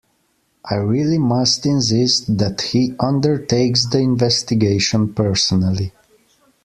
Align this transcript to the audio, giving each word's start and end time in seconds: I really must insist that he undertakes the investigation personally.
I 0.67 0.77
really 0.77 1.19
must 1.19 1.63
insist 1.67 2.39
that 2.39 2.61
he 2.61 2.95
undertakes 2.99 3.85
the 3.87 3.99
investigation 3.99 5.13
personally. 5.13 5.93